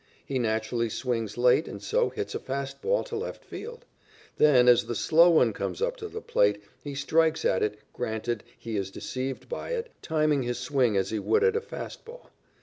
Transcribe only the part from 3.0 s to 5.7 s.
to left field. Then as the slow one